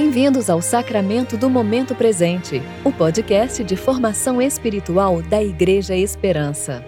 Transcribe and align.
Bem-vindos 0.00 0.48
ao 0.48 0.62
Sacramento 0.62 1.36
do 1.36 1.50
Momento 1.50 1.92
Presente, 1.92 2.62
o 2.84 2.92
podcast 2.92 3.64
de 3.64 3.74
formação 3.74 4.40
espiritual 4.40 5.20
da 5.22 5.42
Igreja 5.42 5.96
Esperança. 5.96 6.84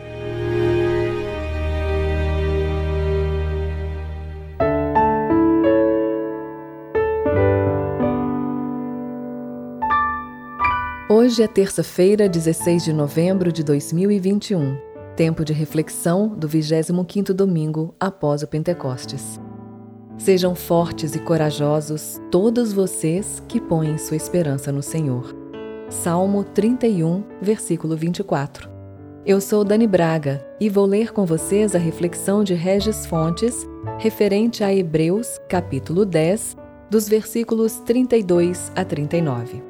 Hoje 11.08 11.42
é 11.42 11.48
terça-feira, 11.48 12.28
16 12.28 12.84
de 12.84 12.92
novembro 12.92 13.50
de 13.50 13.64
2021, 13.64 14.78
tempo 15.16 15.44
de 15.44 15.52
reflexão 15.52 16.28
do 16.28 16.48
25º 16.48 17.32
domingo 17.32 17.92
após 17.98 18.44
o 18.44 18.46
Pentecostes. 18.46 19.40
Sejam 20.20 20.54
fortes 20.54 21.14
e 21.14 21.18
corajosos 21.18 22.20
todos 22.30 22.74
vocês 22.74 23.42
que 23.48 23.58
põem 23.58 23.96
sua 23.96 24.18
esperança 24.18 24.70
no 24.70 24.82
Senhor. 24.82 25.34
Salmo 25.88 26.44
31, 26.44 27.24
versículo 27.40 27.96
24. 27.96 28.68
Eu 29.24 29.40
sou 29.40 29.64
Dani 29.64 29.86
Braga 29.86 30.46
e 30.60 30.68
vou 30.68 30.84
ler 30.84 31.14
com 31.14 31.24
vocês 31.24 31.74
a 31.74 31.78
reflexão 31.78 32.44
de 32.44 32.52
Regis 32.52 33.06
Fontes 33.06 33.66
referente 33.98 34.62
a 34.62 34.74
Hebreus, 34.74 35.40
capítulo 35.48 36.04
10, 36.04 36.54
dos 36.90 37.08
versículos 37.08 37.78
32 37.86 38.70
a 38.76 38.84
39. 38.84 39.69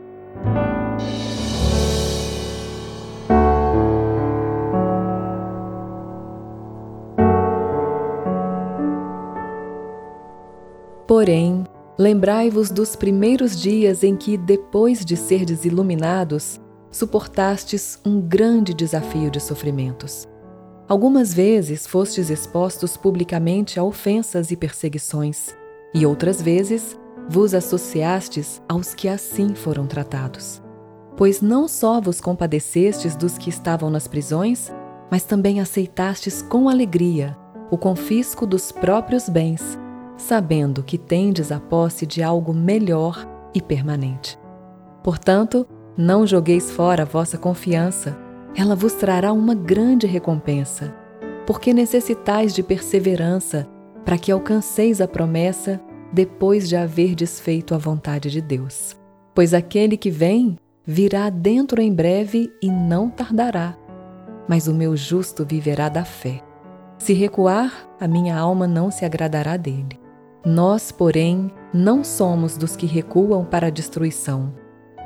Porém, 11.10 11.64
lembrai-vos 11.98 12.70
dos 12.70 12.94
primeiros 12.94 13.60
dias 13.60 14.04
em 14.04 14.14
que, 14.14 14.36
depois 14.36 15.04
de 15.04 15.16
serdes 15.16 15.64
iluminados, 15.64 16.60
suportastes 16.88 17.98
um 18.06 18.20
grande 18.20 18.72
desafio 18.72 19.28
de 19.28 19.40
sofrimentos. 19.40 20.28
Algumas 20.88 21.34
vezes 21.34 21.84
fostes 21.84 22.30
expostos 22.30 22.96
publicamente 22.96 23.76
a 23.76 23.82
ofensas 23.82 24.52
e 24.52 24.56
perseguições, 24.56 25.48
e 25.92 26.06
outras 26.06 26.40
vezes 26.40 26.96
vos 27.28 27.54
associastes 27.54 28.62
aos 28.68 28.94
que 28.94 29.08
assim 29.08 29.52
foram 29.52 29.88
tratados. 29.88 30.62
Pois 31.16 31.42
não 31.42 31.66
só 31.66 32.00
vos 32.00 32.20
compadecestes 32.20 33.16
dos 33.16 33.36
que 33.36 33.50
estavam 33.50 33.90
nas 33.90 34.06
prisões, 34.06 34.70
mas 35.10 35.24
também 35.24 35.58
aceitastes 35.58 36.40
com 36.40 36.68
alegria 36.68 37.36
o 37.68 37.76
confisco 37.76 38.46
dos 38.46 38.70
próprios 38.70 39.28
bens 39.28 39.76
sabendo 40.20 40.82
que 40.82 40.96
tendes 40.96 41.50
a 41.50 41.58
posse 41.58 42.06
de 42.06 42.22
algo 42.22 42.52
melhor 42.52 43.26
e 43.54 43.60
permanente. 43.60 44.38
Portanto, 45.02 45.66
não 45.96 46.26
jogueis 46.26 46.70
fora 46.70 47.02
a 47.02 47.06
vossa 47.06 47.36
confiança, 47.36 48.16
ela 48.54 48.74
vos 48.74 48.94
trará 48.94 49.32
uma 49.32 49.54
grande 49.54 50.06
recompensa, 50.06 50.94
porque 51.46 51.72
necessitais 51.72 52.54
de 52.54 52.62
perseverança 52.62 53.68
para 54.04 54.18
que 54.18 54.32
alcanceis 54.32 55.00
a 55.00 55.08
promessa 55.08 55.80
depois 56.12 56.68
de 56.68 56.76
haver 56.76 57.14
desfeito 57.14 57.74
a 57.74 57.78
vontade 57.78 58.30
de 58.30 58.40
Deus. 58.40 58.96
Pois 59.34 59.54
aquele 59.54 59.96
que 59.96 60.10
vem 60.10 60.56
virá 60.84 61.30
dentro 61.30 61.80
em 61.80 61.92
breve 61.92 62.50
e 62.62 62.68
não 62.68 63.08
tardará, 63.08 63.76
mas 64.48 64.66
o 64.66 64.74
meu 64.74 64.96
justo 64.96 65.44
viverá 65.44 65.88
da 65.88 66.04
fé. 66.04 66.42
Se 66.98 67.12
recuar, 67.12 67.88
a 68.00 68.08
minha 68.08 68.36
alma 68.36 68.66
não 68.66 68.90
se 68.90 69.04
agradará 69.04 69.56
dele. 69.56 69.99
Nós, 70.44 70.90
porém, 70.90 71.50
não 71.72 72.02
somos 72.02 72.56
dos 72.56 72.74
que 72.74 72.86
recuam 72.86 73.44
para 73.44 73.66
a 73.66 73.70
destruição, 73.70 74.54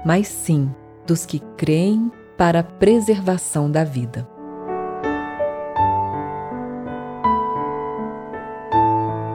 mas 0.06 0.28
sim 0.28 0.72
dos 1.04 1.26
que 1.26 1.40
creem 1.56 2.10
para 2.38 2.60
a 2.60 2.62
preservação 2.62 3.68
da 3.68 3.82
vida. 3.82 4.28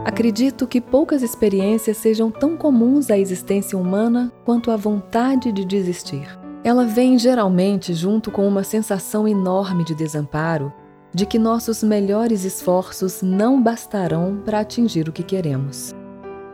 Acredito 0.05 0.67
que 0.67 0.79
poucas 0.79 1.21
experiências 1.21 1.97
sejam 1.97 2.31
tão 2.31 2.55
comuns 2.55 3.11
à 3.11 3.17
existência 3.17 3.77
humana 3.77 4.31
quanto 4.45 4.71
a 4.71 4.77
vontade 4.77 5.51
de 5.51 5.65
desistir. 5.65 6.27
Ela 6.63 6.85
vem 6.85 7.19
geralmente 7.19 7.93
junto 7.93 8.31
com 8.31 8.47
uma 8.47 8.63
sensação 8.63 9.27
enorme 9.27 9.83
de 9.83 9.93
desamparo 9.93 10.73
de 11.13 11.25
que 11.25 11.39
nossos 11.39 11.83
melhores 11.83 12.43
esforços 12.43 13.21
não 13.21 13.61
bastarão 13.61 14.41
para 14.45 14.59
atingir 14.59 15.09
o 15.09 15.11
que 15.11 15.23
queremos. 15.23 15.93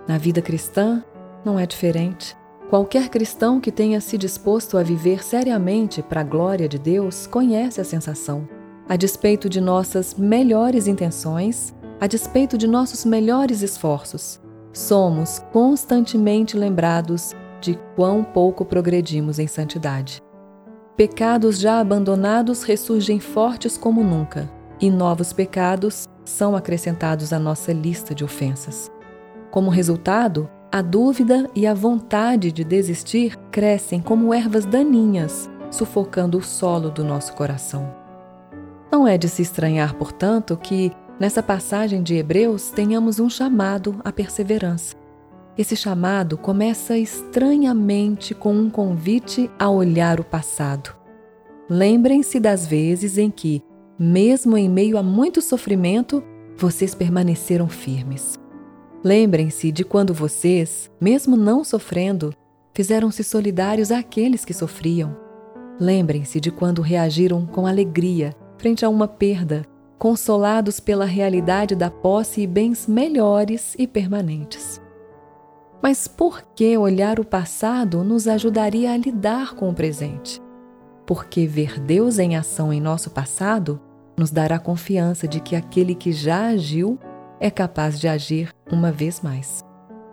Na 0.08 0.18
vida 0.18 0.42
cristã, 0.42 1.04
não 1.44 1.60
é 1.60 1.66
diferente. 1.66 2.36
Qualquer 2.70 3.10
cristão 3.10 3.60
que 3.60 3.72
tenha 3.72 4.02
se 4.02 4.18
disposto 4.18 4.78
a 4.78 4.84
viver 4.84 5.24
seriamente 5.24 6.02
para 6.02 6.22
a 6.22 6.24
glória 6.24 6.68
de 6.68 6.80
Deus 6.80 7.28
conhece 7.28 7.80
a 7.80 7.84
sensação. 7.84 8.48
A 8.88 8.96
despeito 8.96 9.48
de 9.48 9.62
nossas 9.62 10.16
melhores 10.16 10.88
intenções, 10.88 11.74
a 12.00 12.08
despeito 12.08 12.58
de 12.58 12.68
nossos 12.68 13.06
melhores 13.06 13.62
esforços, 13.62 14.40
somos 14.74 15.40
constantemente 15.52 16.58
lembrados 16.58 17.34
de 17.62 17.80
quão 17.96 18.24
pouco 18.24 18.66
progredimos 18.66 19.40
em 19.40 19.48
santidade. 19.48 20.25
Pecados 20.98 21.60
já 21.60 21.82
abandonados 21.82 22.64
ressurgem 22.64 23.20
fortes 23.20 23.78
como 23.78 24.02
nunca, 24.02 24.50
e 24.80 24.90
novos 24.90 25.34
pecados 25.34 26.08
são 26.24 26.56
acrescentados 26.56 27.34
à 27.34 27.40
nossa 27.40 27.74
lista 27.74 28.16
de 28.16 28.24
ofensas. 28.24 28.90
Como 29.52 29.70
resultado, 29.70 30.50
a 30.72 30.82
dúvida 30.82 31.50
e 31.54 31.68
a 31.68 31.74
vontade 31.74 32.50
de 32.50 32.64
desistir 32.64 33.38
crescem 33.52 34.02
como 34.02 34.34
ervas 34.34 34.66
daninhas, 34.66 35.50
sufocando 35.70 36.38
o 36.38 36.44
solo 36.44 36.90
do 36.90 37.04
nosso 37.04 37.34
coração. 37.34 37.94
Não 38.90 39.06
é 39.06 39.18
de 39.18 39.28
se 39.28 39.42
estranhar, 39.42 39.96
portanto, 39.96 40.56
que, 40.56 40.94
nessa 41.20 41.44
passagem 41.44 42.02
de 42.02 42.16
Hebreus, 42.16 42.72
tenhamos 42.72 43.20
um 43.20 43.30
chamado 43.30 44.00
à 44.02 44.14
perseverança. 44.14 44.96
Esse 45.58 45.76
chamado 45.76 46.38
começa 46.38 46.98
estranhamente 46.98 48.36
com 48.36 48.54
um 48.54 48.70
convite 48.70 49.50
a 49.58 49.70
olhar 49.70 50.20
o 50.20 50.24
passado. 50.24 50.94
Lembrem-se 51.70 52.40
das 52.42 52.68
vezes 52.68 53.18
em 53.18 53.32
que, 53.32 53.64
mesmo 53.98 54.58
em 54.58 54.70
meio 54.70 54.98
a 54.98 55.04
muito 55.04 55.42
sofrimento, 55.42 56.22
vocês 56.58 56.94
permaneceram 56.94 57.70
firmes. 57.70 58.38
Lembrem-se 59.02 59.72
de 59.72 59.86
quando 59.86 60.14
vocês, 60.14 60.92
mesmo 61.00 61.38
não 61.38 61.64
sofrendo, 61.64 62.34
fizeram-se 62.74 63.24
solidários 63.24 63.92
àqueles 63.92 64.44
que 64.44 64.54
sofriam. 64.54 65.16
Lembrem-se 65.80 66.42
de 66.42 66.52
quando 66.52 66.82
reagiram 66.82 67.46
com 67.46 67.66
alegria 67.66 68.36
frente 68.58 68.84
a 68.84 68.90
uma 68.90 69.08
perda, 69.08 69.64
consolados 69.98 70.80
pela 70.80 71.06
realidade 71.06 71.76
da 71.76 71.90
posse 71.90 72.42
e 72.42 72.48
bens 72.48 72.88
melhores 72.88 73.74
e 73.78 73.88
permanentes. 73.88 74.82
Mas 75.88 76.08
por 76.08 76.42
que 76.56 76.76
olhar 76.76 77.20
o 77.20 77.24
passado 77.24 78.04
nos 78.04 78.28
ajudaria 78.28 78.92
a 78.92 78.98
lidar 78.98 79.54
com 79.54 79.70
o 79.70 79.74
presente? 79.74 80.42
Porque 81.06 81.46
ver 81.46 81.80
Deus 81.80 82.18
em 82.18 82.36
ação 82.36 82.74
em 82.74 82.82
nosso 82.82 83.12
passado 83.12 83.80
nos 84.18 84.32
dará 84.32 84.58
confiança 84.58 85.28
de 85.28 85.40
que 85.40 85.56
aquele 85.56 85.94
que 85.94 86.12
já 86.12 86.48
agiu 86.48 86.98
é 87.40 87.52
capaz 87.52 88.00
de 88.00 88.08
agir 88.08 88.50
uma 88.72 88.92
vez 88.92 89.22
mais. 89.22 89.64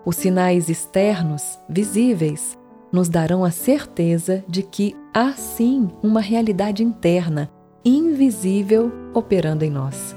Os 0.04 0.16
sinais 0.16 0.68
externos, 0.68 1.58
visíveis, 1.66 2.58
nos 2.92 3.08
darão 3.08 3.42
a 3.42 3.50
certeza 3.50 4.44
de 4.46 4.62
que 4.62 4.94
há 5.14 5.32
sim 5.32 5.88
uma 6.02 6.20
realidade 6.20 6.84
interna, 6.84 7.50
invisível, 7.82 8.92
operando 9.14 9.64
em 9.64 9.70
nós. 9.70 10.14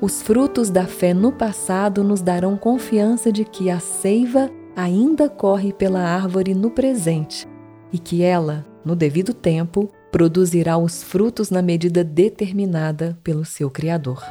Os 0.00 0.22
frutos 0.22 0.70
da 0.70 0.86
fé 0.86 1.12
no 1.12 1.30
passado 1.30 2.02
nos 2.02 2.22
darão 2.22 2.56
confiança 2.56 3.30
de 3.30 3.44
que 3.44 3.68
a 3.68 3.78
seiva 3.78 4.50
ainda 4.76 5.28
corre 5.28 5.72
pela 5.72 6.00
árvore 6.00 6.54
no 6.54 6.70
presente 6.70 7.46
e 7.92 7.98
que 7.98 8.22
ela, 8.22 8.66
no 8.84 8.96
devido 8.96 9.32
tempo, 9.32 9.88
produzirá 10.10 10.76
os 10.76 11.02
frutos 11.02 11.50
na 11.50 11.62
medida 11.62 12.02
determinada 12.02 13.18
pelo 13.22 13.44
seu 13.44 13.70
Criador. 13.70 14.22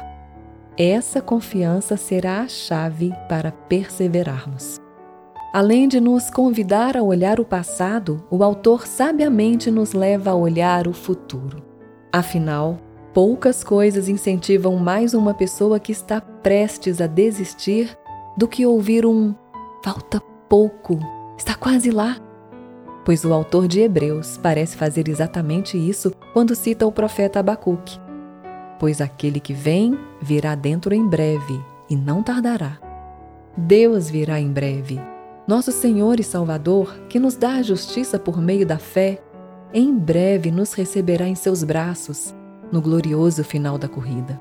Essa 0.76 1.20
confiança 1.20 1.96
será 1.96 2.40
a 2.40 2.48
chave 2.48 3.12
para 3.28 3.52
perseverarmos. 3.52 4.80
Além 5.52 5.86
de 5.86 6.00
nos 6.00 6.30
convidar 6.30 6.96
a 6.96 7.02
olhar 7.02 7.38
o 7.38 7.44
passado, 7.44 8.24
o 8.28 8.42
autor 8.42 8.86
sabiamente 8.86 9.70
nos 9.70 9.92
leva 9.92 10.30
a 10.30 10.34
olhar 10.34 10.88
o 10.88 10.92
futuro. 10.92 11.62
Afinal, 12.12 12.78
poucas 13.12 13.62
coisas 13.62 14.08
incentivam 14.08 14.76
mais 14.76 15.14
uma 15.14 15.32
pessoa 15.32 15.78
que 15.78 15.92
está 15.92 16.20
prestes 16.20 17.00
a 17.00 17.06
desistir 17.06 17.96
do 18.36 18.48
que 18.48 18.66
ouvir 18.66 19.06
um 19.06 19.32
falta 19.84 20.20
pouco, 20.54 21.00
está 21.36 21.56
quase 21.56 21.90
lá. 21.90 22.16
Pois 23.04 23.24
o 23.24 23.32
autor 23.32 23.66
de 23.66 23.80
Hebreus 23.80 24.38
parece 24.40 24.76
fazer 24.76 25.08
exatamente 25.08 25.76
isso 25.76 26.12
quando 26.32 26.54
cita 26.54 26.86
o 26.86 26.92
profeta 26.92 27.40
Abacuque. 27.40 27.98
Pois 28.78 29.00
aquele 29.00 29.40
que 29.40 29.52
vem 29.52 29.98
virá 30.22 30.54
dentro 30.54 30.94
em 30.94 31.04
breve 31.04 31.60
e 31.90 31.96
não 31.96 32.22
tardará. 32.22 32.78
Deus 33.56 34.08
virá 34.08 34.38
em 34.38 34.48
breve 34.48 35.00
Nosso 35.44 35.72
Senhor 35.72 36.20
e 36.20 36.22
Salvador, 36.22 37.00
que 37.08 37.18
nos 37.18 37.34
dá 37.34 37.54
a 37.54 37.62
justiça 37.62 38.16
por 38.16 38.40
meio 38.40 38.64
da 38.64 38.78
fé, 38.78 39.20
em 39.72 39.92
breve 39.92 40.52
nos 40.52 40.72
receberá 40.72 41.26
em 41.26 41.34
seus 41.34 41.64
braços, 41.64 42.32
no 42.70 42.80
glorioso 42.80 43.42
final 43.42 43.76
da 43.76 43.88
corrida. 43.88 44.40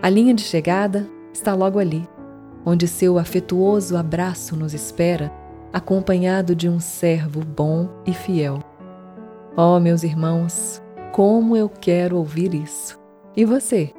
A 0.00 0.08
linha 0.08 0.32
de 0.32 0.42
chegada 0.42 1.10
está 1.32 1.52
logo 1.52 1.80
ali, 1.80 2.08
onde 2.66 2.88
seu 2.88 3.16
afetuoso 3.16 3.96
abraço 3.96 4.56
nos 4.56 4.74
espera, 4.74 5.32
acompanhado 5.72 6.52
de 6.52 6.68
um 6.68 6.80
servo 6.80 7.44
bom 7.44 7.88
e 8.04 8.12
fiel. 8.12 8.58
Oh, 9.56 9.78
meus 9.78 10.02
irmãos, 10.02 10.82
como 11.12 11.56
eu 11.56 11.68
quero 11.68 12.16
ouvir 12.16 12.52
isso! 12.54 12.98
E 13.36 13.44
você? 13.44 13.94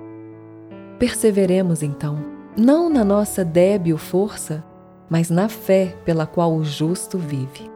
Perseveremos 1.00 1.82
então, 1.82 2.18
não 2.58 2.90
na 2.90 3.06
nossa 3.06 3.46
débil 3.46 3.98
força, 3.98 4.66
mas 5.10 5.30
na 5.30 5.48
fé 5.48 5.96
pela 6.04 6.28
qual 6.28 6.54
o 6.54 6.66
justo 6.66 7.18
vive. 7.18 7.72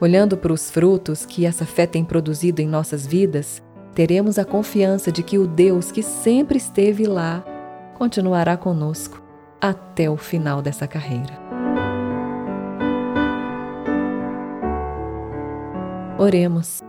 Olhando 0.00 0.36
para 0.36 0.52
os 0.52 0.68
frutos 0.68 1.24
que 1.24 1.46
essa 1.46 1.64
fé 1.64 1.86
tem 1.86 2.04
produzido 2.04 2.60
em 2.60 2.66
nossas 2.66 3.06
vidas, 3.06 3.62
teremos 3.94 4.38
a 4.38 4.44
confiança 4.44 5.12
de 5.12 5.22
que 5.22 5.38
o 5.38 5.46
Deus 5.46 5.92
que 5.92 6.02
sempre 6.02 6.56
esteve 6.58 7.06
lá 7.06 7.44
continuará 7.96 8.56
conosco 8.56 9.27
até 9.60 10.08
o 10.08 10.16
final 10.16 10.62
dessa 10.62 10.86
carreira. 10.86 11.38
Oremos. 16.18 16.82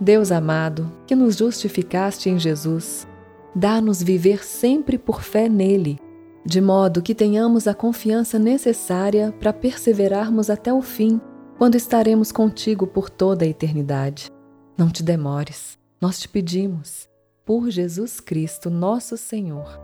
Deus 0.00 0.32
amado, 0.32 0.90
que 1.06 1.14
nos 1.14 1.36
justificaste 1.36 2.30
em 2.30 2.38
Jesus, 2.38 3.06
dá-nos 3.54 4.02
viver 4.02 4.42
sempre 4.42 4.96
por 4.96 5.22
fé 5.22 5.46
nele, 5.46 5.98
de 6.44 6.58
modo 6.58 7.02
que 7.02 7.14
tenhamos 7.14 7.68
a 7.68 7.74
confiança 7.74 8.38
necessária 8.38 9.34
para 9.38 9.52
perseverarmos 9.52 10.48
até 10.48 10.72
o 10.72 10.80
fim, 10.80 11.20
quando 11.58 11.74
estaremos 11.74 12.32
contigo 12.32 12.86
por 12.86 13.10
toda 13.10 13.44
a 13.44 13.48
eternidade. 13.48 14.30
Não 14.78 14.88
te 14.88 15.02
demores, 15.02 15.78
nós 16.00 16.18
te 16.18 16.26
pedimos, 16.26 17.06
por 17.44 17.68
Jesus 17.68 18.18
Cristo, 18.18 18.70
nosso 18.70 19.18
Senhor. 19.18 19.78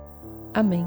Amém. 0.55 0.87